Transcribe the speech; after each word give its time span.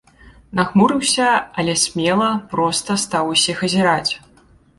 Нахмурыўся, 0.59 1.27
але 1.63 1.75
смела, 1.83 2.31
проста 2.55 2.97
стаў 3.05 3.31
усіх 3.37 3.63
азіраць. 3.71 4.11